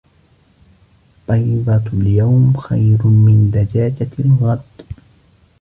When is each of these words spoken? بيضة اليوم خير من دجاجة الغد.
بيضة 1.29 1.83
اليوم 1.93 2.57
خير 2.57 2.99
من 3.07 3.51
دجاجة 3.51 4.09
الغد. 4.19 4.61